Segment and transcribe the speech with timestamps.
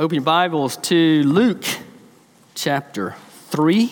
[0.00, 1.62] Open your Bibles to Luke
[2.54, 3.16] chapter
[3.50, 3.82] 3.
[3.82, 3.90] I'm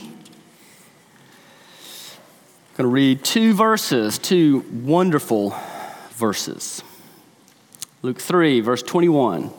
[2.78, 5.54] going to read two verses, two wonderful
[6.12, 6.82] verses.
[8.00, 9.50] Luke 3, verse 21.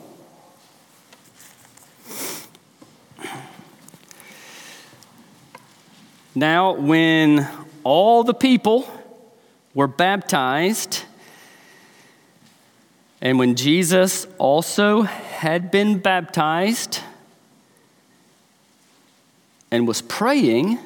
[6.34, 7.48] Now, when
[7.84, 8.92] all the people
[9.72, 11.04] were baptized,
[13.20, 15.06] and when Jesus also
[15.40, 17.00] had been baptized
[19.70, 20.78] and was praying,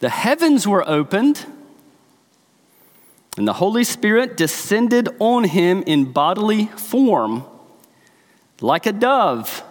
[0.00, 1.44] the heavens were opened,
[3.36, 7.44] and the Holy Spirit descended on him in bodily form,
[8.62, 9.62] like a dove.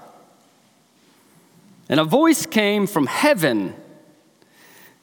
[1.90, 3.74] And a voice came from heaven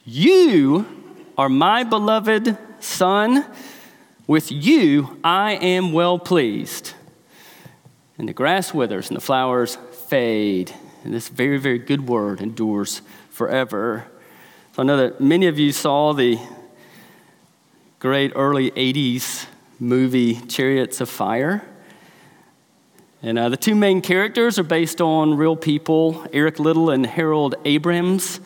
[0.05, 0.85] You
[1.37, 3.45] are my beloved Son
[4.33, 6.95] with you I am well pleased.
[8.17, 10.73] And the grass withers and the flowers fade.
[11.03, 14.07] And this very, very good word endures forever.
[14.71, 16.39] So I know that many of you saw the
[17.99, 19.45] great early 80s
[19.79, 21.63] movie Chariots of Fire.
[23.21, 27.53] And uh, the two main characters are based on real people Eric Liddell and Harold
[27.65, 28.39] Abrahams.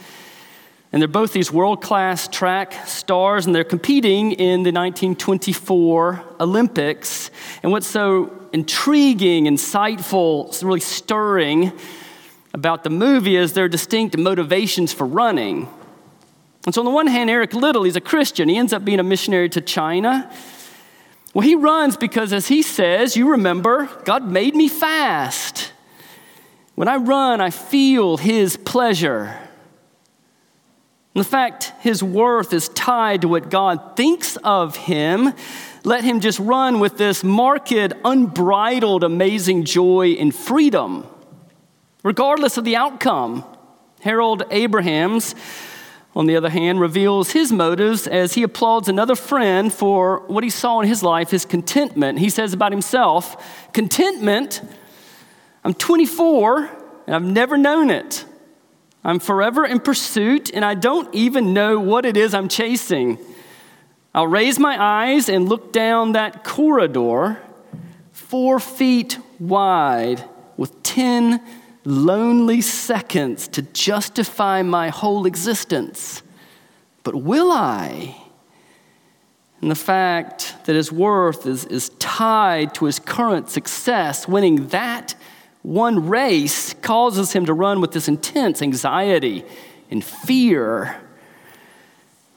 [0.91, 7.29] And they're both these world class track stars, and they're competing in the 1924 Olympics.
[7.61, 11.73] And what's so intriguing, insightful, really stirring
[12.53, 15.67] about the movie is their distinct motivations for running.
[16.65, 18.49] And so, on the one hand, Eric Liddell, he's a Christian.
[18.49, 20.31] He ends up being a missionary to China.
[21.33, 25.71] Well, he runs because, as he says, you remember, God made me fast.
[26.75, 29.37] When I run, I feel his pleasure.
[31.17, 35.33] In fact, his worth is tied to what God thinks of him.
[35.83, 37.71] Let him just run with this marked,
[38.05, 41.07] unbridled, amazing joy and freedom,
[42.03, 43.43] regardless of the outcome.
[44.01, 45.33] Harold Abrahams,
[46.15, 50.51] on the other hand, reveals his motives as he applauds another friend for what he
[50.51, 52.19] saw in his life, his contentment.
[52.19, 54.61] He says about himself, Contentment,
[55.63, 56.69] I'm 24
[57.07, 58.23] and I've never known it.
[59.07, 63.17] I'm forever in pursuit, and I don't even know what it is I'm chasing.
[64.13, 67.41] I'll raise my eyes and look down that corridor,
[68.11, 71.41] four feet wide, with 10
[71.85, 76.21] lonely seconds to justify my whole existence.
[77.03, 78.13] But will I?
[79.61, 85.15] And the fact that his worth is, is tied to his current success, winning that
[85.67, 89.43] one race causes him to run with this intense anxiety
[89.91, 90.95] and fear.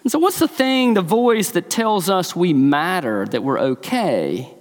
[0.03, 4.53] And so, what's the thing, the voice that tells us we matter, that we're okay?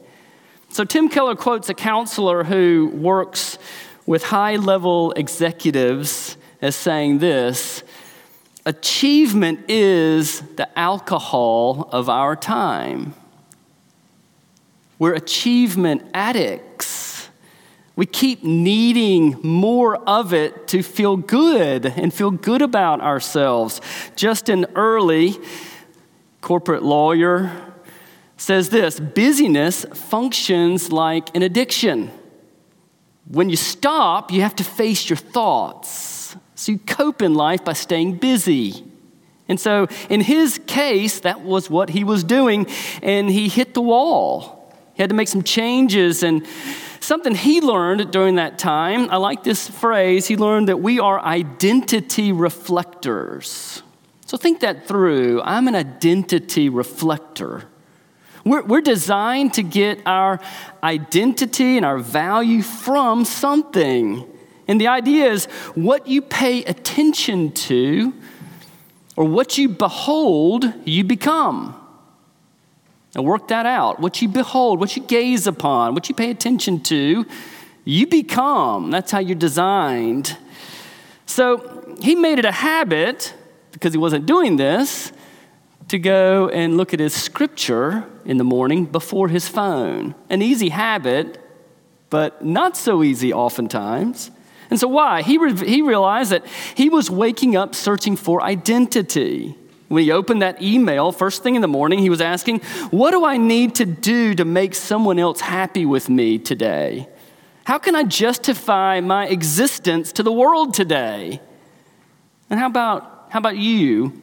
[0.70, 3.58] So, Tim Keller quotes a counselor who works
[4.06, 7.82] with high level executives as saying this
[8.68, 13.16] Achievement is the alcohol of our time.
[15.00, 16.99] We're achievement addicts.
[18.00, 23.82] We keep needing more of it to feel good and feel good about ourselves.
[24.16, 25.36] Justin Earley,
[26.40, 27.52] corporate lawyer,
[28.38, 32.10] says this busyness functions like an addiction.
[33.28, 36.38] When you stop, you have to face your thoughts.
[36.56, 38.82] So you cope in life by staying busy.
[39.50, 42.66] And so, in his case, that was what he was doing,
[43.04, 44.74] and he hit the wall.
[44.94, 46.48] He had to make some changes and
[47.00, 51.20] Something he learned during that time, I like this phrase, he learned that we are
[51.20, 53.82] identity reflectors.
[54.26, 55.42] So think that through.
[55.42, 57.64] I'm an identity reflector.
[58.46, 60.40] We're, we're designed to get our
[60.84, 64.26] identity and our value from something.
[64.68, 65.46] And the idea is
[65.76, 68.14] what you pay attention to
[69.16, 71.79] or what you behold, you become.
[73.16, 74.00] Now, work that out.
[74.00, 77.26] What you behold, what you gaze upon, what you pay attention to,
[77.84, 78.92] you become.
[78.92, 80.38] That's how you're designed.
[81.26, 83.34] So, he made it a habit,
[83.72, 85.12] because he wasn't doing this,
[85.88, 90.14] to go and look at his scripture in the morning before his phone.
[90.30, 91.40] An easy habit,
[92.12, 94.30] but not so easy oftentimes.
[94.70, 95.24] And so, why?
[95.24, 96.46] He, re- he realized that
[96.76, 99.56] he was waking up searching for identity.
[99.90, 102.60] When he opened that email, first thing in the morning, he was asking,
[102.92, 107.10] What do I need to do to make someone else happy with me today?
[107.66, 111.42] How can I justify my existence to the world today?
[112.50, 114.22] And how about, how about you?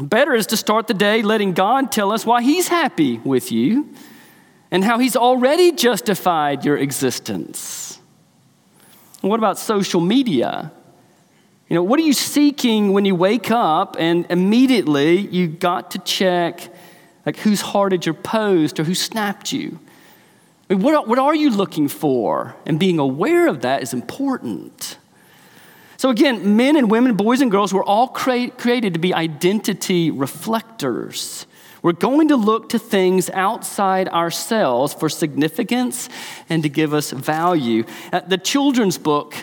[0.00, 3.90] Better is to start the day letting God tell us why He's happy with you
[4.70, 8.00] and how He's already justified your existence.
[9.20, 10.72] What about social media?
[11.74, 15.98] You know, what are you seeking when you wake up and immediately you got to
[15.98, 16.72] check
[17.26, 19.80] like whose hearted your post or who snapped you?
[20.70, 22.54] I mean, what, what are you looking for?
[22.64, 24.98] And being aware of that is important.
[25.96, 31.44] So, again, men and women, boys and girls, we're all created to be identity reflectors.
[31.82, 36.08] We're going to look to things outside ourselves for significance
[36.48, 37.82] and to give us value.
[38.12, 39.34] Uh, the children's book,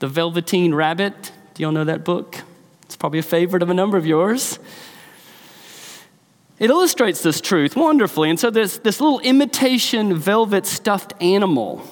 [0.00, 2.38] The Velveteen Rabbit, do y'all know that book?
[2.84, 4.58] It's probably a favorite of a number of yours.
[6.58, 8.30] It illustrates this truth wonderfully.
[8.30, 11.86] And so, there's this little imitation velvet stuffed animal,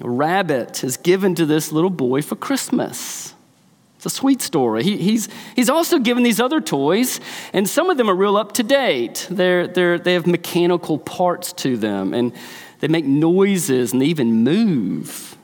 [0.00, 3.34] a rabbit, is given to this little boy for Christmas.
[3.96, 4.82] It's a sweet story.
[4.82, 7.20] He, he's, he's also given these other toys,
[7.52, 9.26] and some of them are real up to date.
[9.30, 12.32] They're, they're, they have mechanical parts to them, and
[12.80, 15.36] they make noises and they even move.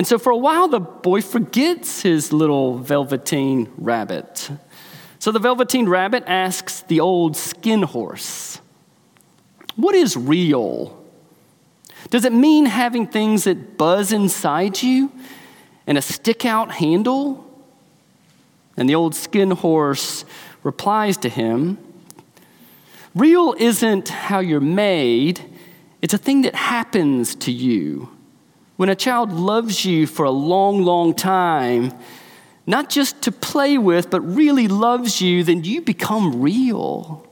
[0.00, 4.50] And so for a while, the boy forgets his little velveteen rabbit.
[5.18, 8.62] So the velveteen rabbit asks the old skin horse,
[9.76, 11.04] What is real?
[12.08, 15.12] Does it mean having things that buzz inside you
[15.86, 17.46] and a stick out handle?
[18.78, 20.24] And the old skin horse
[20.62, 21.76] replies to him
[23.14, 25.42] Real isn't how you're made,
[26.00, 28.08] it's a thing that happens to you.
[28.80, 31.92] When a child loves you for a long, long time,
[32.66, 37.28] not just to play with, but really loves you, then you become real.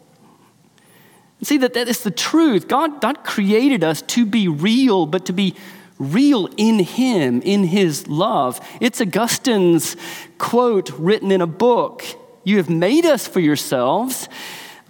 [1.43, 2.69] See that that is the truth.
[2.69, 5.55] God, God created us to be real, but to be
[5.99, 8.61] real in Him, in His love.
[8.79, 9.97] It's Augustine's
[10.37, 12.05] quote written in a book
[12.45, 14.29] You have made us for yourselves,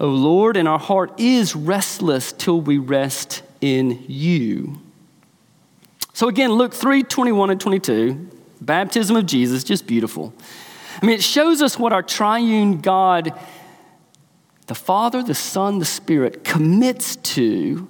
[0.00, 4.80] O Lord, and our heart is restless till we rest in you.
[6.18, 8.28] So again, Luke 3 21 and 22,
[8.60, 10.34] baptism of Jesus, just beautiful.
[11.00, 13.32] I mean, it shows us what our triune God,
[14.66, 17.88] the Father, the Son, the Spirit, commits to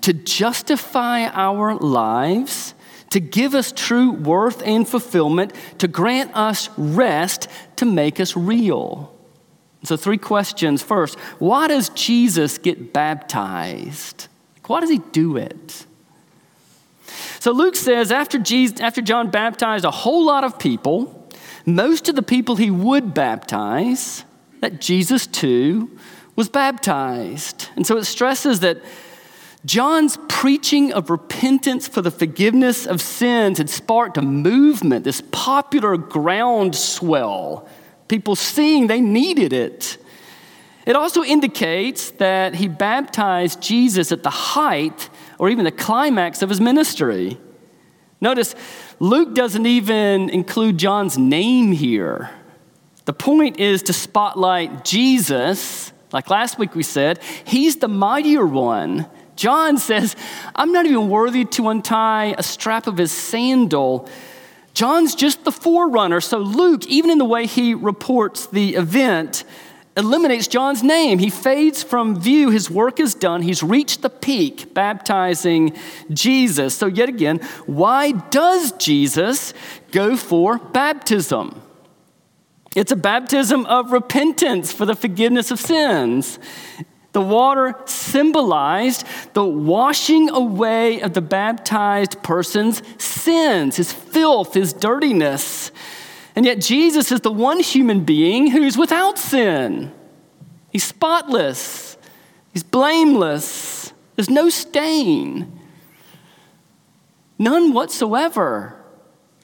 [0.00, 2.74] to justify our lives,
[3.10, 7.46] to give us true worth and fulfillment, to grant us rest,
[7.76, 9.16] to make us real.
[9.84, 10.82] So, three questions.
[10.82, 14.26] First, why does Jesus get baptized?
[14.66, 15.86] Why does he do it?
[17.38, 21.28] So, Luke says after, Jesus, after John baptized a whole lot of people,
[21.66, 24.24] most of the people he would baptize,
[24.60, 25.90] that Jesus too
[26.36, 27.68] was baptized.
[27.76, 28.78] And so it stresses that
[29.64, 35.96] John's preaching of repentance for the forgiveness of sins had sparked a movement, this popular
[35.96, 37.68] groundswell.
[38.08, 39.98] People seeing they needed it.
[40.86, 46.50] It also indicates that he baptized Jesus at the height or even the climax of
[46.50, 47.38] his ministry.
[48.20, 48.54] Notice,
[48.98, 52.30] Luke doesn't even include John's name here.
[53.06, 55.92] The point is to spotlight Jesus.
[56.12, 59.06] Like last week we said, he's the mightier one
[59.40, 60.16] John says,
[60.54, 64.06] I'm not even worthy to untie a strap of his sandal.
[64.74, 66.20] John's just the forerunner.
[66.20, 69.44] So Luke, even in the way he reports the event,
[69.96, 71.18] eliminates John's name.
[71.18, 72.50] He fades from view.
[72.50, 73.42] His work is done.
[73.42, 75.76] He's reached the peak, baptizing
[76.10, 76.74] Jesus.
[76.74, 79.52] So, yet again, why does Jesus
[79.90, 81.60] go for baptism?
[82.76, 86.38] It's a baptism of repentance for the forgiveness of sins.
[87.12, 95.72] The water symbolized the washing away of the baptized person's sins, his filth, his dirtiness.
[96.36, 99.92] And yet, Jesus is the one human being who's without sin.
[100.70, 101.96] He's spotless,
[102.52, 105.60] he's blameless, there's no stain,
[107.38, 108.76] none whatsoever.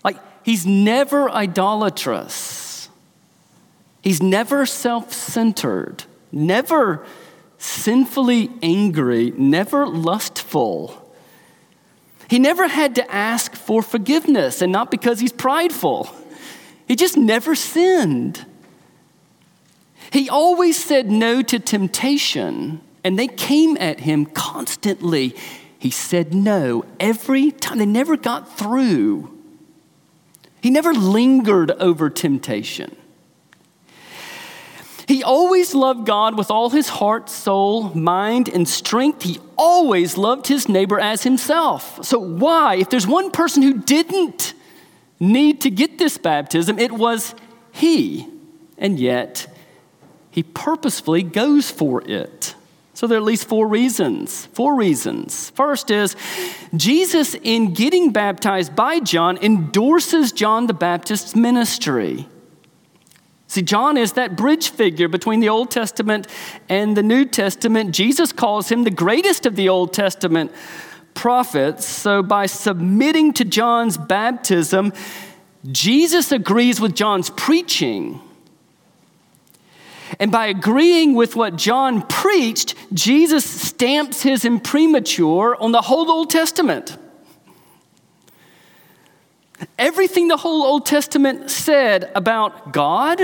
[0.04, 2.88] Like, he's never idolatrous,
[4.02, 7.04] he's never self centered, never
[7.58, 11.02] sinfully angry, never lustful.
[12.28, 16.10] He never had to ask for forgiveness, and not because he's prideful.
[16.86, 18.46] He just never sinned.
[20.12, 25.34] He always said no to temptation, and they came at him constantly.
[25.78, 27.78] He said no every time.
[27.78, 29.32] They never got through.
[30.62, 32.96] He never lingered over temptation.
[35.06, 39.22] He always loved God with all his heart, soul, mind, and strength.
[39.22, 42.04] He always loved his neighbor as himself.
[42.04, 42.76] So, why?
[42.76, 44.54] If there's one person who didn't
[45.18, 47.34] need to get this baptism, it was
[47.72, 48.26] he.
[48.78, 49.46] And yet,
[50.30, 52.54] he purposefully goes for it.
[52.92, 54.46] So there are at least four reasons.
[54.52, 55.50] Four reasons.
[55.50, 56.16] First is
[56.74, 62.26] Jesus, in getting baptized by John, endorses John the Baptist's ministry.
[63.48, 66.26] See, John is that bridge figure between the Old Testament
[66.68, 67.94] and the New Testament.
[67.94, 70.50] Jesus calls him the greatest of the Old Testament
[71.16, 71.84] prophets.
[71.84, 74.92] So, by submitting to John's baptism,
[75.72, 78.20] Jesus agrees with John's preaching.
[80.20, 86.30] And by agreeing with what John preached, Jesus stamps his imprimatur on the whole Old
[86.30, 86.96] Testament.
[89.78, 93.20] Everything the whole Old Testament said about God,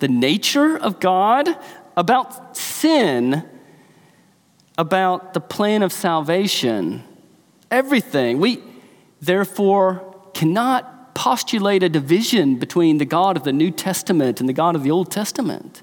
[0.00, 1.48] the nature of God,
[1.96, 3.44] about sin,
[4.76, 7.02] about the plan of salvation,
[7.70, 8.38] everything.
[8.38, 8.62] We
[9.20, 14.76] therefore cannot postulate a division between the God of the New Testament and the God
[14.76, 15.82] of the Old Testament.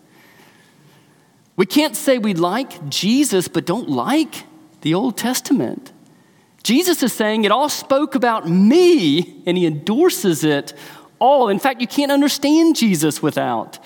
[1.55, 4.43] We can't say we like Jesus but don't like
[4.81, 5.91] the Old Testament.
[6.63, 10.73] Jesus is saying it all spoke about me, and he endorses it
[11.19, 11.49] all.
[11.49, 13.79] In fact, you can't understand Jesus without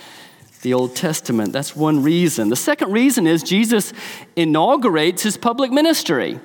[0.62, 1.54] the Old Testament.
[1.54, 2.50] That's one reason.
[2.50, 3.94] The second reason is Jesus
[4.36, 6.40] inaugurates his public ministry.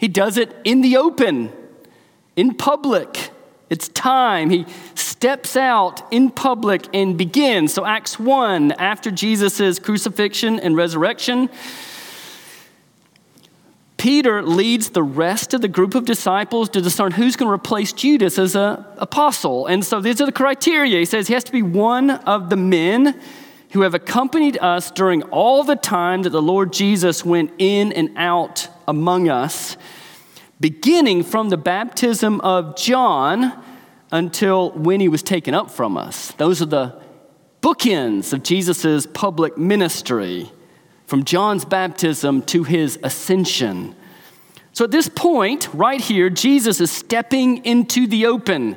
[0.00, 1.52] He does it in the open,
[2.34, 3.28] in public.
[3.68, 4.48] It's time.
[4.48, 4.64] He
[4.94, 7.74] steps out in public and begins.
[7.74, 11.50] So, Acts 1, after Jesus' crucifixion and resurrection,
[13.98, 17.92] Peter leads the rest of the group of disciples to discern who's going to replace
[17.92, 19.66] Judas as an apostle.
[19.66, 20.98] And so these are the criteria.
[20.98, 23.20] He says he has to be one of the men
[23.72, 28.10] who have accompanied us during all the time that the Lord Jesus went in and
[28.16, 29.76] out among us
[30.60, 33.64] beginning from the baptism of John
[34.12, 36.32] until when he was taken up from us.
[36.32, 37.00] Those are the
[37.62, 40.50] bookends of Jesus' public ministry,
[41.06, 43.94] from John's baptism to his ascension.
[44.72, 48.76] So at this point, right here, Jesus is stepping into the open.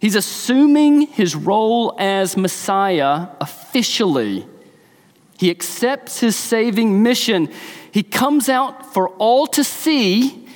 [0.00, 4.46] He's assuming his role as Messiah officially.
[5.38, 7.48] He accepts his saving mission.
[7.92, 10.46] He comes out for all to see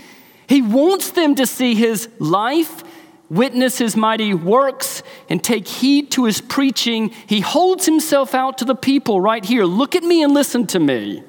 [0.46, 2.84] he wants them to see his life,
[3.30, 7.10] witness his mighty works, and take heed to his preaching.
[7.26, 9.64] He holds himself out to the people right here.
[9.64, 11.22] Look at me and listen to me.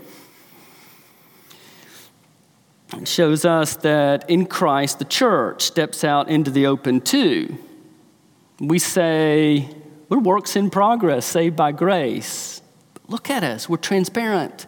[2.93, 7.57] It shows us that in Christ, the church steps out into the open too.
[8.59, 9.69] We say,
[10.07, 12.61] we're works in progress, saved by grace.
[13.07, 14.67] Look at us, we're transparent.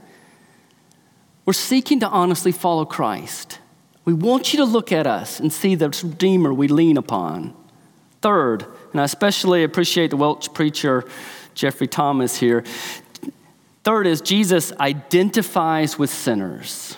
[1.48, 3.60] We're seeking to honestly follow Christ.
[4.04, 7.54] We want you to look at us and see the Redeemer we lean upon.
[8.22, 11.06] Third, and I especially appreciate the Welsh preacher
[11.56, 12.66] Geoffrey Thomas here.
[13.86, 16.98] Third is Jesus identifies with sinners.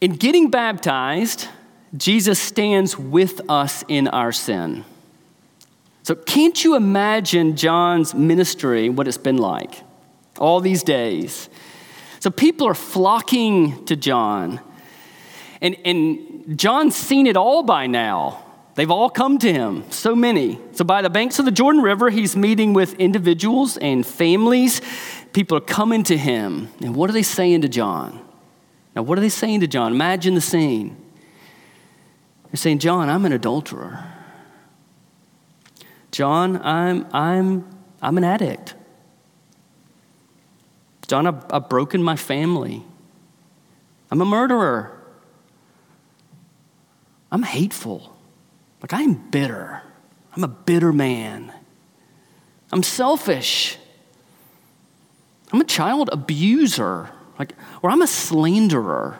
[0.00, 1.48] In getting baptized,
[1.94, 4.86] Jesus stands with us in our sin.
[6.02, 9.82] So, can't you imagine John's ministry, what it's been like
[10.38, 11.50] all these days?
[12.24, 14.58] So people are flocking to John.
[15.60, 18.42] And, and John's seen it all by now.
[18.76, 20.58] They've all come to him, so many.
[20.72, 24.80] So, by the banks of the Jordan River, he's meeting with individuals and families.
[25.34, 26.70] People are coming to him.
[26.80, 28.26] And what are they saying to John?
[28.96, 29.92] Now, what are they saying to John?
[29.92, 30.96] Imagine the scene.
[32.46, 34.02] They're saying, John, I'm an adulterer.
[36.10, 37.68] John, I'm, I'm,
[38.00, 38.76] I'm an addict.
[41.06, 42.82] John, I've, I've broken my family.
[44.10, 44.98] I'm a murderer.
[47.30, 48.16] I'm hateful.
[48.80, 49.82] Like, I'm bitter.
[50.36, 51.52] I'm a bitter man.
[52.72, 53.78] I'm selfish.
[55.52, 57.10] I'm a child abuser.
[57.38, 59.18] Like, or I'm a slanderer.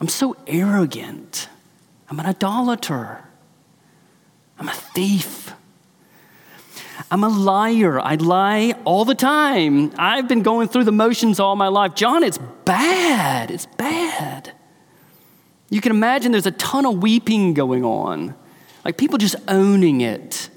[0.00, 1.48] I'm so arrogant.
[2.08, 3.24] I'm an idolater.
[4.58, 5.52] I'm a thief.
[7.10, 8.00] I'm a liar.
[8.00, 9.92] I lie all the time.
[9.98, 11.94] I've been going through the motions all my life.
[11.94, 13.50] John, it's bad.
[13.50, 14.52] It's bad.
[15.70, 18.34] You can imagine there's a ton of weeping going on,
[18.84, 20.48] like people just owning it.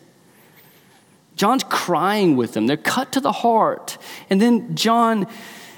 [1.36, 2.68] John's crying with them.
[2.68, 3.98] They're cut to the heart.
[4.30, 5.28] And then John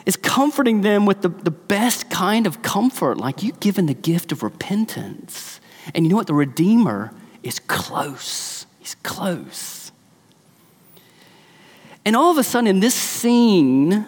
[0.06, 4.32] is comforting them with the, the best kind of comfort, like you've given the gift
[4.32, 5.60] of repentance.
[5.96, 6.28] And you know what?
[6.28, 8.66] The Redeemer is close.
[8.80, 9.83] He's close.
[12.06, 14.06] And all of a sudden, in this scene,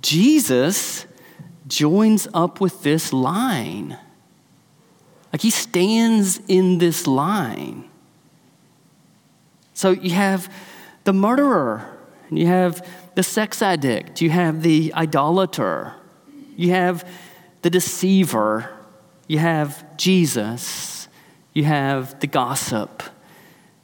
[0.00, 1.06] Jesus
[1.66, 3.98] joins up with this line.
[5.32, 7.90] Like he stands in this line.
[9.74, 10.52] So you have
[11.04, 15.94] the murderer and you have the sex addict, you have the idolater,
[16.56, 17.08] you have
[17.62, 18.70] the deceiver,
[19.26, 21.08] you have Jesus,
[21.52, 23.02] you have the gossip,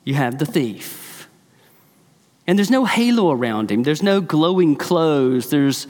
[0.05, 1.02] you have the thief.
[2.47, 5.87] And there's no halo around him, there's no glowing clothes, there's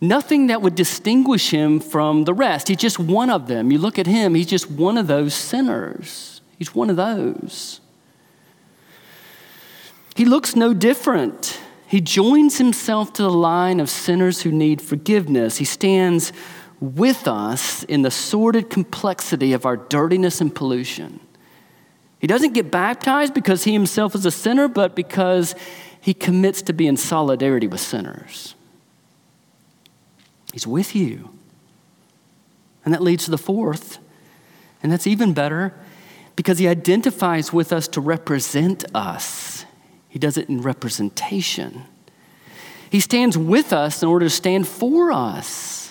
[0.00, 2.68] nothing that would distinguish him from the rest.
[2.68, 3.70] He's just one of them.
[3.70, 6.40] You look at him, he's just one of those sinners.
[6.58, 7.80] He's one of those.
[10.14, 11.60] He looks no different.
[11.86, 15.58] He joins himself to the line of sinners who need forgiveness.
[15.58, 16.32] He stands
[16.80, 21.20] with us in the sordid complexity of our dirtiness and pollution.
[22.22, 25.56] He doesn't get baptized because he himself is a sinner, but because
[26.00, 28.54] he commits to be in solidarity with sinners.
[30.52, 31.30] He's with you.
[32.84, 33.98] And that leads to the fourth,
[34.82, 35.74] and that's even better
[36.36, 39.64] because he identifies with us to represent us.
[40.08, 41.82] He does it in representation.
[42.88, 45.81] He stands with us in order to stand for us.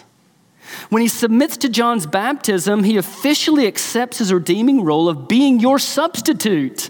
[0.89, 5.79] When he submits to John's baptism, he officially accepts his redeeming role of being your
[5.79, 6.89] substitute.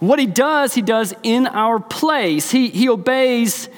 [0.00, 2.50] What he does, he does in our place.
[2.50, 3.68] He, he obeys.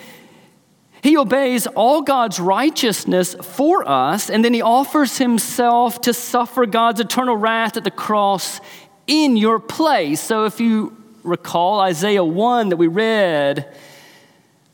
[1.03, 7.01] He obeys all God's righteousness for us, and then he offers himself to suffer God's
[7.01, 8.61] eternal wrath at the cross
[9.09, 10.21] in your place.
[10.21, 13.67] So, if you recall Isaiah 1 that we read,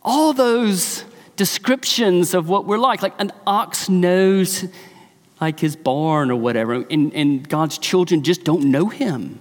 [0.02, 1.04] all those
[1.38, 3.00] descriptions of what we're like.
[3.00, 4.66] Like an ox knows
[5.40, 9.40] like his barn or whatever, and, and God's children just don't know him.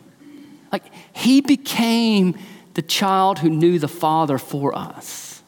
[0.71, 2.37] Like he became
[2.75, 5.41] the child who knew the Father for us.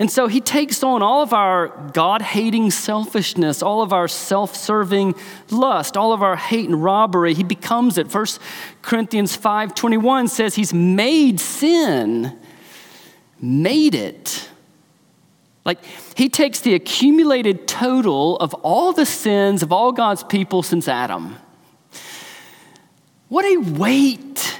[0.00, 4.56] And so he takes on all of our God hating selfishness, all of our self
[4.56, 5.14] serving
[5.50, 7.34] lust, all of our hate and robbery.
[7.34, 8.12] He becomes it.
[8.12, 8.26] 1
[8.82, 12.36] Corinthians 5 21 says he's made sin,
[13.40, 14.48] made it
[15.64, 15.78] like,
[16.14, 21.36] he takes the accumulated total of all the sins of all God's people since Adam.
[23.28, 24.58] What a weight!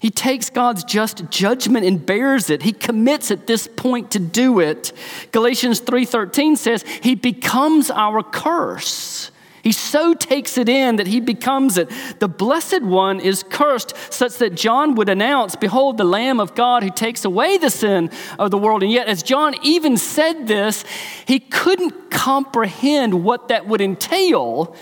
[0.00, 2.62] He takes God's just judgment and bears it.
[2.62, 4.92] He commits at this point to do it.
[5.32, 9.32] Galatians 3:13 says he becomes our curse.
[9.68, 11.90] He so takes it in that he becomes it.
[12.20, 16.82] The blessed one is cursed, such that John would announce, Behold, the Lamb of God
[16.82, 18.82] who takes away the sin of the world.
[18.82, 20.86] And yet, as John even said this,
[21.26, 24.74] he couldn't comprehend what that would entail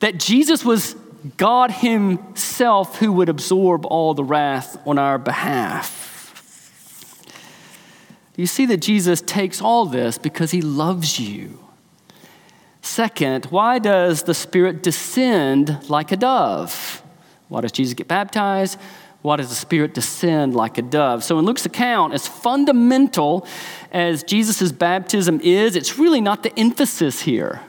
[0.00, 0.94] that Jesus was
[1.38, 7.16] God Himself who would absorb all the wrath on our behalf.
[8.36, 11.69] You see that Jesus takes all this because He loves you.
[12.82, 17.02] Second, why does the Spirit descend like a dove?
[17.48, 18.78] Why does Jesus get baptized?
[19.22, 21.22] Why does the Spirit descend like a dove?
[21.22, 23.46] So, in Luke's account, as fundamental
[23.92, 27.60] as Jesus' baptism is, it's really not the emphasis here.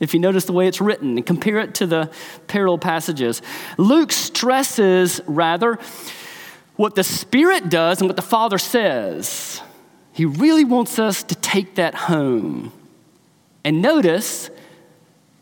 [0.00, 2.10] If you notice the way it's written and compare it to the
[2.46, 3.42] parallel passages,
[3.76, 5.78] Luke stresses rather
[6.76, 9.60] what the Spirit does and what the Father says.
[10.12, 12.72] He really wants us to take that home.
[13.64, 14.50] And notice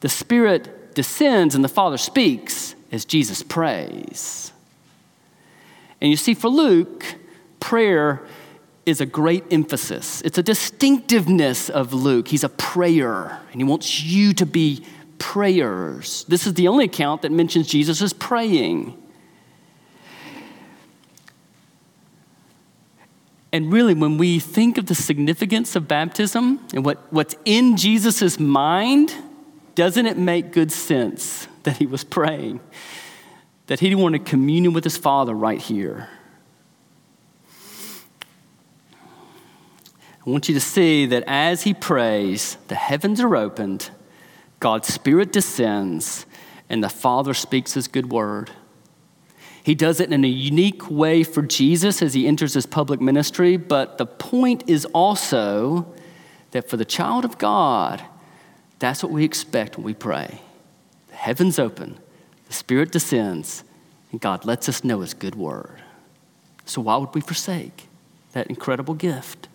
[0.03, 4.53] the Spirit descends and the Father speaks as Jesus prays.
[6.01, 7.15] And you see, for Luke,
[7.61, 8.21] prayer
[8.85, 10.21] is a great emphasis.
[10.23, 12.27] It's a distinctiveness of Luke.
[12.27, 14.85] He's a prayer, and he wants you to be
[15.19, 16.25] prayers.
[16.27, 19.01] This is the only account that mentions Jesus as praying.
[23.53, 28.41] And really, when we think of the significance of baptism and what, what's in Jesus'
[28.41, 29.15] mind,
[29.75, 32.61] doesn't it make good sense that he was praying?
[33.67, 36.09] That he wanted communion with his Father right here?
[40.25, 43.91] I want you to see that as he prays, the heavens are opened,
[44.61, 46.27] God's Spirit descends,
[46.69, 48.51] and the Father speaks his good word.
[49.65, 53.57] He does it in a unique way for Jesus as he enters his public ministry,
[53.57, 55.93] but the point is also
[56.53, 58.05] that for the child of God,
[58.83, 60.41] that's what we expect when we pray.
[61.09, 61.99] The heavens open,
[62.49, 63.63] the Spirit descends,
[64.11, 65.81] and God lets us know His good word.
[66.65, 67.89] So, why would we forsake
[68.33, 69.49] that incredible gift?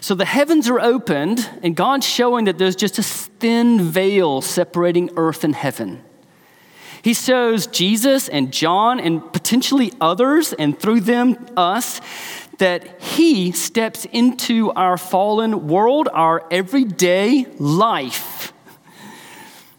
[0.00, 5.10] So the heavens are opened, and God's showing that there's just a thin veil separating
[5.16, 6.02] earth and heaven.
[7.02, 12.00] He shows Jesus and John and potentially others, and through them, us,
[12.58, 18.52] that He steps into our fallen world, our everyday life.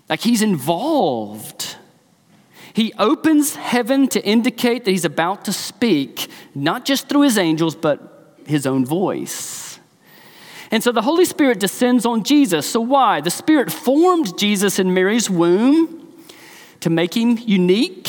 [0.10, 1.76] Like He's involved.
[2.74, 7.76] He opens heaven to indicate that he's about to speak, not just through his angels,
[7.76, 9.80] but his own voice.
[10.72, 12.70] And so the Holy Spirit descends on Jesus.
[12.70, 13.22] So, why?
[13.22, 16.14] The Spirit formed Jesus in Mary's womb
[16.80, 18.08] to make him unique.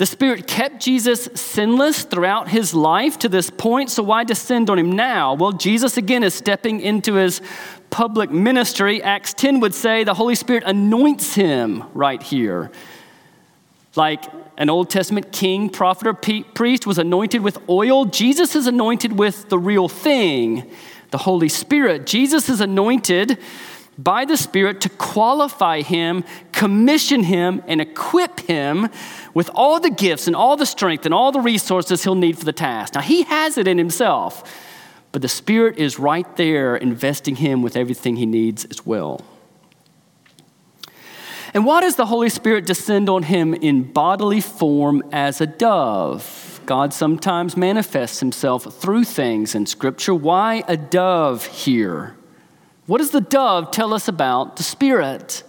[0.00, 4.78] The Spirit kept Jesus sinless throughout his life to this point, so why descend on
[4.78, 5.34] him now?
[5.34, 7.42] Well, Jesus again is stepping into his
[7.90, 9.02] public ministry.
[9.02, 12.70] Acts 10 would say the Holy Spirit anoints him right here.
[13.94, 14.24] Like
[14.56, 19.50] an Old Testament king, prophet, or priest was anointed with oil, Jesus is anointed with
[19.50, 20.70] the real thing,
[21.10, 22.06] the Holy Spirit.
[22.06, 23.36] Jesus is anointed
[23.98, 28.88] by the Spirit to qualify him, commission him, and equip him
[29.34, 32.44] with all the gifts and all the strength and all the resources he'll need for
[32.44, 32.94] the task.
[32.94, 34.42] Now, he has it in himself,
[35.12, 39.24] but the Spirit is right there investing him with everything he needs as well.
[41.52, 46.60] And why does the Holy Spirit descend on him in bodily form as a dove?
[46.64, 50.14] God sometimes manifests himself through things in Scripture.
[50.14, 52.16] Why a dove here?
[52.86, 55.42] What does the dove tell us about the Spirit?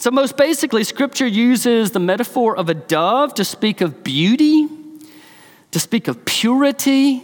[0.00, 4.66] So, most basically, Scripture uses the metaphor of a dove to speak of beauty,
[5.72, 7.22] to speak of purity,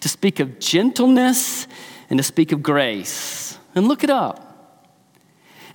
[0.00, 1.66] to speak of gentleness,
[2.10, 3.56] and to speak of grace.
[3.74, 4.78] And look it up.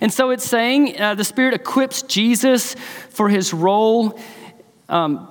[0.00, 2.76] And so it's saying uh, the Spirit equips Jesus
[3.10, 4.16] for his role.
[4.88, 5.26] Um,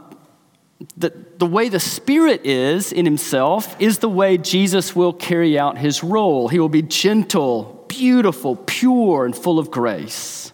[0.97, 5.77] the, the way the Spirit is in himself is the way Jesus will carry out
[5.77, 6.49] his role.
[6.49, 10.52] He will be gentle, beautiful, pure, and full of grace.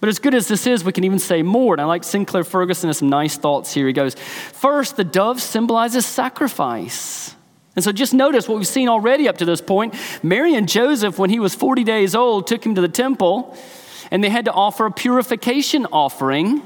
[0.00, 1.74] But as good as this is, we can even say more.
[1.74, 3.86] And I like Sinclair Ferguson has some nice thoughts here.
[3.86, 7.34] He goes, First, the dove symbolizes sacrifice.
[7.74, 9.94] And so just notice what we've seen already up to this point.
[10.22, 13.56] Mary and Joseph, when he was 40 days old, took him to the temple
[14.10, 16.62] and they had to offer a purification offering,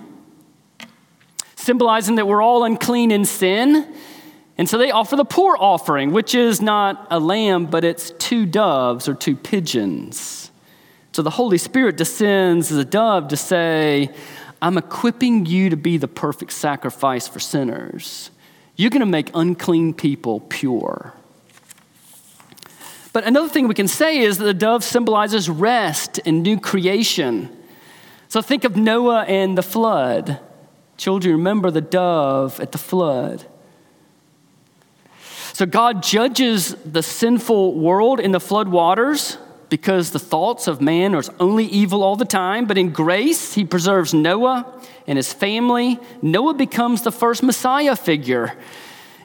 [1.57, 3.93] symbolizing that we're all unclean in sin.
[4.59, 8.45] And so they offer the poor offering, which is not a lamb, but it's two
[8.47, 10.50] doves or two pigeons.
[11.13, 14.11] So the Holy Spirit descends as a dove to say,
[14.63, 18.31] I'm equipping you to be the perfect sacrifice for sinners.
[18.77, 21.15] You're going to make unclean people pure.
[23.13, 27.51] But another thing we can say is that the dove symbolizes rest and new creation.
[28.29, 30.39] So think of Noah and the flood.
[30.97, 33.45] Children, remember the dove at the flood.
[35.53, 39.37] So God judges the sinful world in the flood waters
[39.71, 42.67] because the thoughts of man are only evil all the time.
[42.67, 45.99] But in grace, he preserves Noah and his family.
[46.21, 48.53] Noah becomes the first Messiah figure.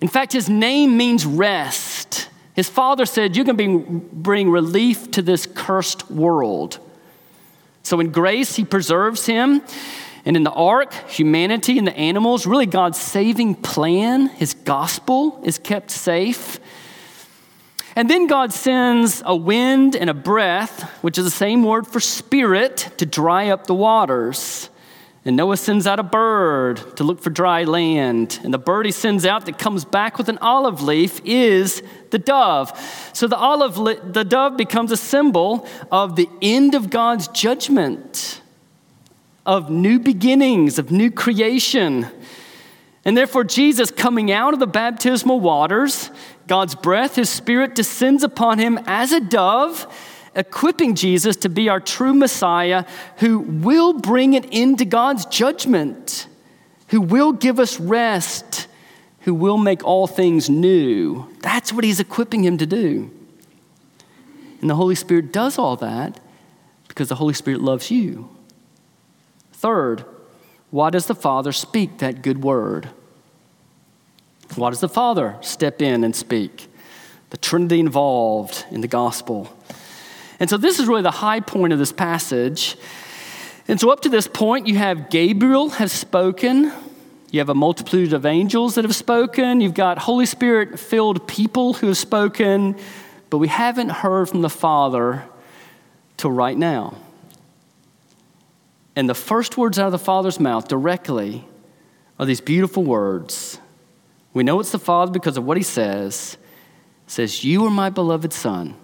[0.02, 2.30] In fact, his name means rest.
[2.54, 6.80] His father said, You can bring relief to this cursed world.
[7.84, 9.62] So in grace, he preserves him.
[10.26, 15.60] And in the ark, humanity and the animals, really God's saving plan, his gospel is
[15.60, 16.60] kept safe.
[17.96, 22.02] And then God sends a wind and a breath, which is the same word for
[22.02, 24.70] spirit, to dry up the waters.
[25.24, 28.40] And Noah sends out a bird to look for dry land.
[28.44, 31.82] And the bird he sends out that comes back with an olive leaf is
[32.12, 32.78] the dove.
[33.14, 38.42] So the olive li- the dove becomes a symbol of the end of God's judgment,
[39.48, 42.08] of new beginnings, of new creation.
[43.04, 46.12] And therefore, Jesus coming out of the baptismal waters,
[46.48, 49.88] God's breath, his spirit descends upon him as a dove,
[50.36, 52.86] equipping Jesus to be our true Messiah
[53.18, 56.28] who will bring an end to God's judgment,
[56.90, 58.68] who will give us rest,
[59.22, 61.28] who will make all things new.
[61.40, 63.12] That's what he's equipping him to do.
[64.62, 66.20] And the Holy Spirit does all that
[66.88, 68.30] because the Holy Spirit loves you.
[69.52, 70.06] Third,
[70.70, 72.90] why does the Father speak that good word?
[74.56, 76.68] Why does the Father step in and speak?
[77.32, 79.52] The Trinity involved in the gospel.
[80.40, 82.78] And so, this is really the high point of this passage.
[83.68, 86.72] And so, up to this point, you have Gabriel has spoken.
[87.32, 89.60] You have a multitude of angels that have spoken.
[89.60, 92.78] You've got Holy Spirit filled people who have spoken.
[93.30, 95.26] But we haven't heard from the Father
[96.16, 96.96] till right now.
[98.96, 101.46] And the first words out of the Father's mouth directly
[102.18, 103.60] are these beautiful words.
[104.36, 106.38] We know it's the Father because of what he says.
[107.08, 108.76] It says, You are my beloved Son.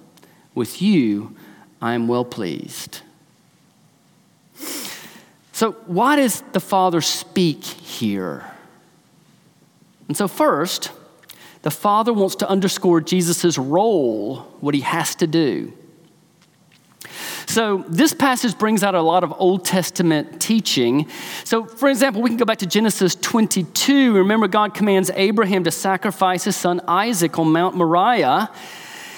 [0.55, 1.35] With you
[1.81, 3.01] I am well pleased.
[5.51, 8.45] So, why does the Father speak here?
[10.07, 10.89] And so, first,
[11.63, 15.73] the Father wants to underscore Jesus' role, what he has to do.
[17.47, 21.07] So, this passage brings out a lot of Old Testament teaching.
[21.43, 24.13] So, for example, we can go back to Genesis 22.
[24.15, 28.49] Remember, God commands Abraham to sacrifice his son Isaac on Mount Moriah.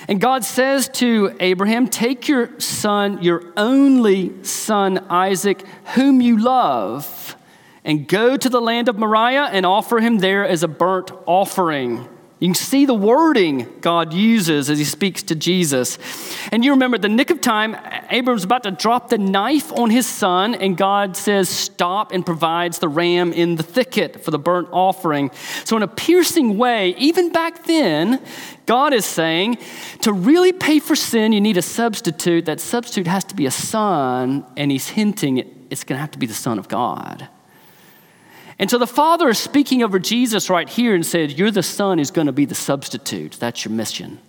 [0.07, 7.37] And God says to Abraham, Take your son, your only son Isaac, whom you love,
[7.85, 12.07] and go to the land of Moriah and offer him there as a burnt offering.
[12.43, 15.97] You can see the wording God uses as he speaks to Jesus.
[16.51, 17.77] And you remember the nick of time,
[18.09, 22.79] Abram's about to drop the knife on his son, and God says, Stop, and provides
[22.79, 25.31] the ram in the thicket for the burnt offering.
[25.63, 28.21] So, in a piercing way, even back then,
[28.65, 29.59] God is saying,
[30.01, 32.43] to really pay for sin, you need a substitute.
[32.43, 35.37] That substitute has to be a son, and he's hinting
[35.69, 37.29] it's going to have to be the Son of God.
[38.59, 41.97] And so the Father is speaking over Jesus right here and said, You're the Son
[41.97, 43.33] who's going to be the substitute.
[43.39, 44.19] That's your mission.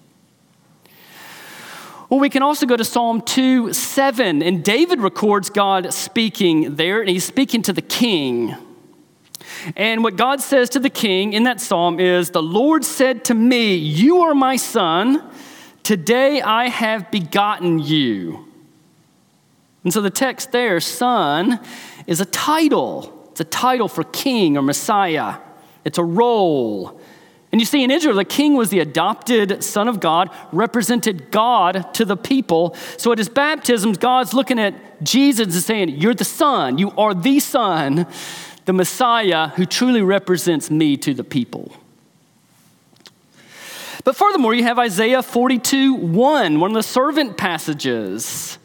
[2.08, 7.00] Well, we can also go to Psalm 2 7, and David records God speaking there,
[7.00, 8.54] and he's speaking to the king.
[9.76, 13.34] And what God says to the king in that psalm is, The Lord said to
[13.34, 15.22] me, You are my son.
[15.82, 18.46] Today I have begotten you.
[19.82, 21.60] And so the text there, son,
[22.06, 23.23] is a title.
[23.34, 25.38] It's a title for king or Messiah,
[25.84, 27.00] it's a role.
[27.50, 31.92] And you see, in Israel, the king was the adopted son of God, represented God
[31.94, 32.76] to the people.
[32.96, 37.12] So at his baptism, God's looking at Jesus and saying, You're the son, you are
[37.12, 38.06] the son,
[38.66, 41.72] the Messiah who truly represents me to the people.
[44.04, 48.58] But furthermore, you have Isaiah 42 1, one of the servant passages.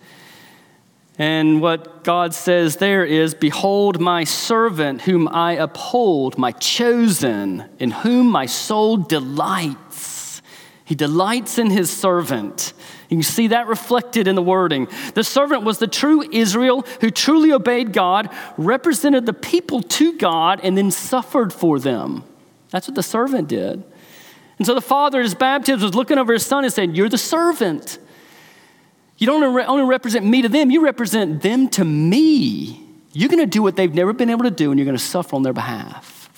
[1.19, 7.91] And what God says there is Behold, my servant, whom I uphold, my chosen, in
[7.91, 10.41] whom my soul delights.
[10.85, 12.73] He delights in his servant.
[13.09, 14.87] You see that reflected in the wording.
[15.13, 20.61] The servant was the true Israel who truly obeyed God, represented the people to God,
[20.63, 22.23] and then suffered for them.
[22.69, 23.83] That's what the servant did.
[24.57, 27.09] And so the father at his baptism was looking over his son and saying, You're
[27.09, 27.99] the servant.
[29.19, 32.81] You don't only represent me to them, you represent them to me.
[33.11, 35.03] You're going to do what they've never been able to do, and you're going to
[35.03, 36.29] suffer on their behalf.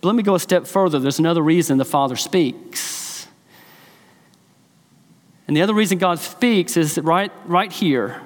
[0.00, 0.98] But let me go a step further.
[0.98, 3.26] There's another reason the Father speaks.
[5.48, 8.20] And the other reason God speaks is right, right here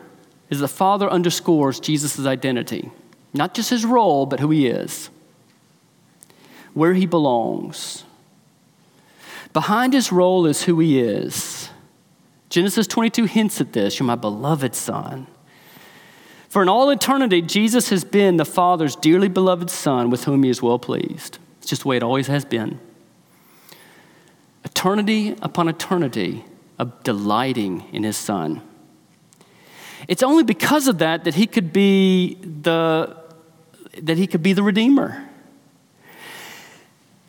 [0.50, 2.90] is the Father underscores Jesus' identity.
[3.32, 5.10] Not just his role, but who he is,
[6.74, 8.02] where he belongs.
[9.52, 11.57] Behind his role is who he is.
[12.48, 15.26] Genesis 22 hints at this You're my beloved son.
[16.48, 20.50] For in all eternity, Jesus has been the Father's dearly beloved Son with whom he
[20.50, 21.38] is well pleased.
[21.58, 22.80] It's just the way it always has been.
[24.64, 26.44] Eternity upon eternity
[26.78, 28.62] of delighting in his Son.
[30.06, 33.14] It's only because of that that he could be the,
[34.00, 35.28] that he could be the Redeemer.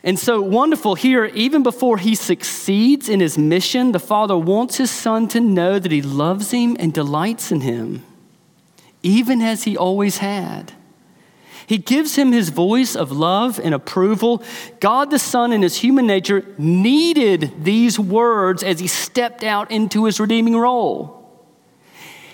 [0.03, 4.89] And so wonderful here, even before he succeeds in his mission, the Father wants his
[4.89, 8.05] Son to know that he loves him and delights in him,
[9.03, 10.71] even as he always had.
[11.67, 14.41] He gives him his voice of love and approval.
[14.79, 20.05] God the Son, in his human nature, needed these words as he stepped out into
[20.05, 21.15] his redeeming role.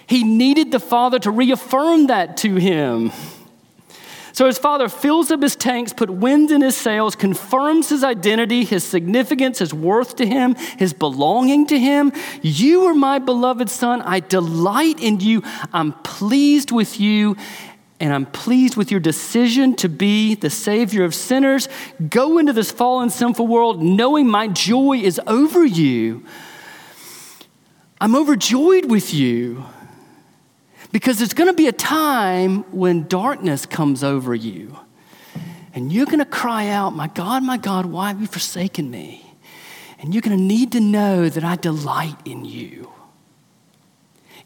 [0.08, 3.12] He needed the Father to reaffirm that to him.
[4.36, 8.66] So his father fills up his tanks, put wind in his sails, confirms his identity,
[8.66, 12.12] his significance, his worth to him, his belonging to him.
[12.42, 14.02] You are my beloved son.
[14.02, 15.42] I delight in you.
[15.72, 17.38] I'm pleased with you.
[18.02, 21.70] And I'm pleased with your decision to be the Savior of sinners.
[22.10, 26.26] Go into this fallen, sinful world knowing my joy is over you.
[28.02, 29.64] I'm overjoyed with you.
[30.96, 34.80] Because there's going to be a time when darkness comes over you.
[35.74, 39.36] And you're going to cry out, My God, my God, why have you forsaken me?
[40.00, 42.94] And you're going to need to know that I delight in you,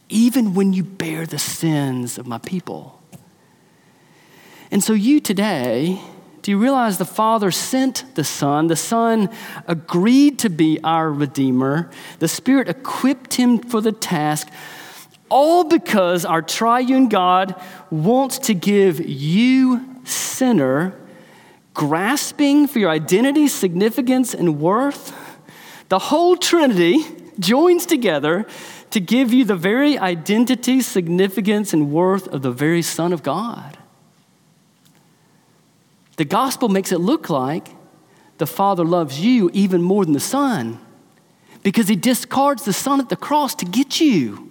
[0.10, 3.00] even when you bear the sins of my people.
[4.72, 6.02] And so, you today,
[6.42, 8.66] do you realize the Father sent the Son?
[8.66, 9.30] The Son
[9.68, 11.92] agreed to be our Redeemer.
[12.18, 14.48] The Spirit equipped him for the task
[15.30, 17.56] all because our triune God
[17.90, 20.98] wants to give you, sinner,
[21.74, 25.16] grasping for your identity, significance, and worth.
[25.90, 27.06] The whole Trinity
[27.40, 28.46] joins together
[28.92, 33.78] to give you the very identity, significance, and worth of the very Son of God.
[36.18, 37.70] The gospel makes it look like
[38.40, 40.80] the Father loves you even more than the Son
[41.64, 44.49] because he discards the Son at the cross to get you.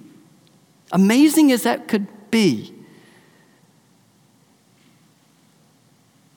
[0.92, 2.74] Amazing as that could be.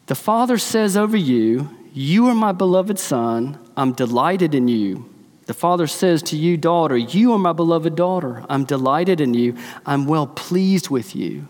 [0.07, 3.57] The Father says over you, You are my beloved Son.
[3.77, 5.09] I'm delighted in you.
[5.45, 8.43] The Father says to you, Daughter, You are my beloved daughter.
[8.49, 9.55] I'm delighted in you.
[9.85, 11.47] I'm well pleased with you.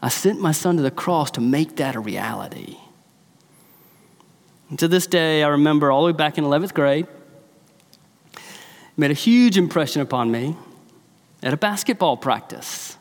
[0.00, 2.76] I sent my Son to the cross to make that a reality.
[4.68, 7.08] And to this day, I remember all the way back in 11th grade,
[8.34, 8.40] it
[8.96, 10.56] made a huge impression upon me
[11.42, 12.96] at a basketball practice.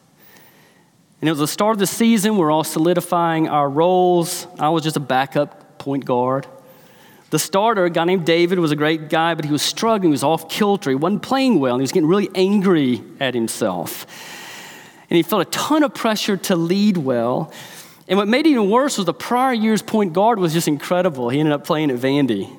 [1.21, 2.37] And it was the start of the season.
[2.37, 4.47] We're all solidifying our roles.
[4.57, 6.47] I was just a backup point guard.
[7.29, 10.11] The starter, a guy named David, was a great guy, but he was struggling.
[10.11, 10.89] He was off kilter.
[10.89, 14.05] He wasn't playing well, and he was getting really angry at himself.
[15.09, 17.53] And he felt a ton of pressure to lead well.
[18.07, 21.29] And what made it even worse was the prior year's point guard was just incredible.
[21.29, 22.49] He ended up playing at Vandy.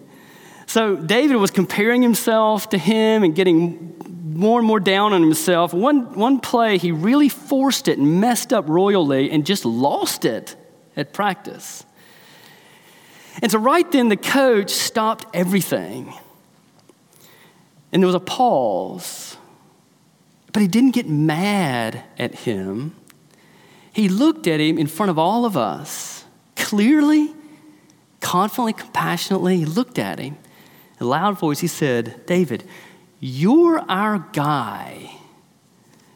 [0.67, 4.00] So David was comparing himself to him and getting
[4.37, 5.73] more and more down on himself.
[5.73, 10.57] One, one play, he really forced it and messed up royally and just lost it
[10.97, 11.85] at practice.
[13.43, 16.13] And so, right then, the coach stopped everything.
[17.93, 19.37] And there was a pause.
[20.53, 22.97] But he didn't get mad at him.
[23.93, 26.25] He looked at him in front of all of us,
[26.57, 27.33] clearly,
[28.21, 29.59] confidently, compassionately.
[29.59, 30.37] He looked at him.
[30.99, 32.65] In a loud voice, he said, David,
[33.21, 35.13] you're our guy.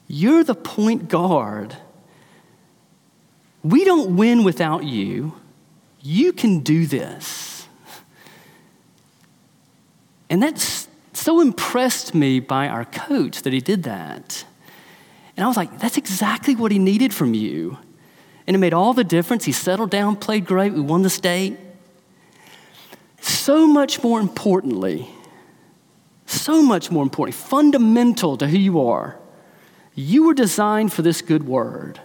[0.09, 1.77] You're the point guard.
[3.63, 5.35] We don't win without you.
[6.03, 7.67] You can do this.
[10.29, 10.59] And that
[11.13, 14.45] so impressed me by our coach that he did that.
[15.37, 17.79] And I was like, that's exactly what he needed from you.
[18.47, 19.45] And it made all the difference.
[19.45, 21.59] He settled down, played great, we won the state.
[23.21, 25.09] So much more importantly,
[26.27, 29.19] so much more important, fundamental to who you are,
[29.95, 32.01] you were designed for this good word.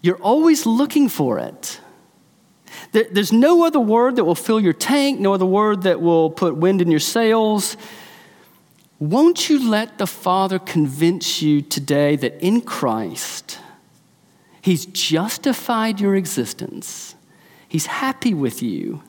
[0.00, 1.80] You're always looking for it.
[2.92, 6.56] There's no other word that will fill your tank, no other word that will put
[6.56, 7.76] wind in your sails.
[8.98, 13.58] Won't you let the Father convince you today that in Christ,
[14.62, 17.14] He's justified your existence,
[17.68, 19.02] He's happy with you,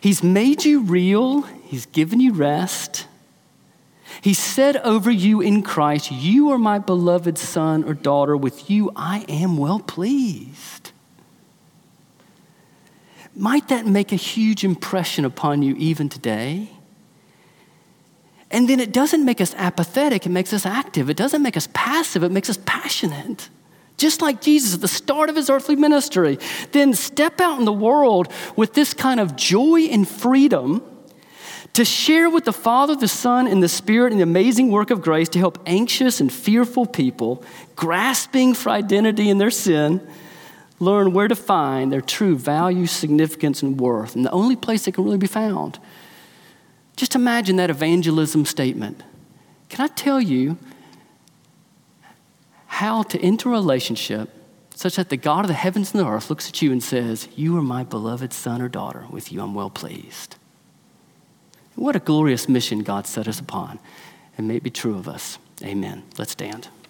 [0.00, 3.06] He's made you real, He's given you rest.
[4.20, 8.36] He said over you in Christ, You are my beloved son or daughter.
[8.36, 10.92] With you I am well pleased.
[13.34, 16.68] Might that make a huge impression upon you even today?
[18.50, 21.08] And then it doesn't make us apathetic, it makes us active.
[21.08, 23.48] It doesn't make us passive, it makes us passionate.
[24.02, 26.36] Just like Jesus at the start of his earthly ministry.
[26.72, 30.82] Then step out in the world with this kind of joy and freedom
[31.74, 35.02] to share with the Father, the Son, and the Spirit in the amazing work of
[35.02, 37.44] grace to help anxious and fearful people,
[37.76, 40.04] grasping for identity in their sin,
[40.80, 44.16] learn where to find their true value, significance, and worth.
[44.16, 45.78] And the only place they can really be found
[46.96, 49.00] just imagine that evangelism statement.
[49.68, 50.58] Can I tell you
[52.72, 54.30] how to enter a relationship
[54.74, 57.28] such that the God of the heavens and the earth looks at you and says,
[57.36, 59.04] You are my beloved son or daughter.
[59.10, 60.36] With you I'm well pleased.
[61.74, 63.78] What a glorious mission God set us upon.
[64.38, 65.38] And may it be true of us.
[65.62, 66.02] Amen.
[66.16, 66.68] Let's stand.